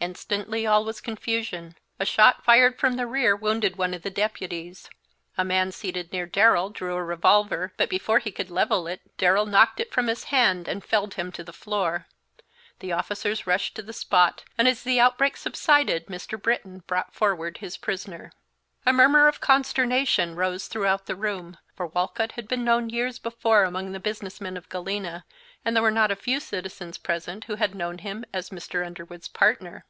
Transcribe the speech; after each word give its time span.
Instantly 0.00 0.64
all 0.64 0.84
was 0.84 1.00
confusion. 1.00 1.74
A 1.98 2.04
shot 2.06 2.44
fired 2.44 2.78
from 2.78 2.92
the 2.94 3.04
rear 3.04 3.34
wounded 3.34 3.74
one 3.74 3.92
of 3.92 4.02
the 4.02 4.10
deputies; 4.10 4.88
a 5.36 5.44
man 5.44 5.72
seated 5.72 6.12
near 6.12 6.24
Darrell 6.24 6.70
drew 6.70 6.94
a 6.94 7.02
revolver, 7.02 7.72
but 7.76 7.90
before 7.90 8.20
he 8.20 8.30
could 8.30 8.48
level 8.48 8.86
it 8.86 9.00
Darrell 9.18 9.44
knocked 9.44 9.80
it 9.80 9.92
from 9.92 10.06
his 10.06 10.24
hand 10.30 10.68
and 10.68 10.84
felled 10.84 11.14
him 11.14 11.32
to 11.32 11.42
the 11.42 11.52
floor. 11.52 12.06
The 12.78 12.92
officers 12.92 13.44
rushed 13.44 13.74
to 13.74 13.82
the 13.82 13.92
spot, 13.92 14.44
and 14.56 14.68
as 14.68 14.84
the 14.84 15.00
outbreak 15.00 15.36
subsided 15.36 16.06
Mr. 16.06 16.40
Britton 16.40 16.84
brought 16.86 17.12
forward 17.12 17.56
his 17.58 17.76
prisoner. 17.76 18.30
A 18.86 18.92
murmur 18.92 19.26
of 19.26 19.40
consternation 19.40 20.36
rose 20.36 20.68
throughout 20.68 21.06
the 21.06 21.16
room, 21.16 21.58
for 21.74 21.88
Walcott 21.88 22.32
had 22.32 22.46
been 22.48 22.64
known 22.64 22.88
years 22.88 23.18
before 23.18 23.64
among 23.64 23.90
the 23.92 24.00
business 24.00 24.40
men 24.40 24.56
of 24.56 24.68
Galena, 24.68 25.24
and 25.64 25.76
there 25.76 25.82
were 25.82 25.90
not 25.90 26.10
a 26.10 26.16
few 26.16 26.40
citizens 26.40 26.96
present 26.96 27.44
who 27.44 27.56
had 27.56 27.74
known 27.74 27.98
him 27.98 28.24
as 28.32 28.50
Mr. 28.50 28.86
Underwood's 28.86 29.28
partner. 29.28 29.84